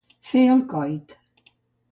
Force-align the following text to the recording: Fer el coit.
Fer 0.29 0.41
el 0.53 0.63
coit. 0.71 1.15